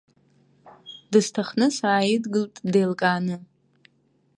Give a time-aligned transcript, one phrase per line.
[1.11, 3.37] Дысҭахны сааидгылт, деилкааны.